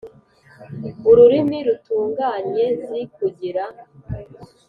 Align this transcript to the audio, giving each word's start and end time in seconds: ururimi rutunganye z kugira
ururimi 1.09 1.57
rutunganye 1.67 2.65
z 2.85 2.87
kugira 3.15 3.63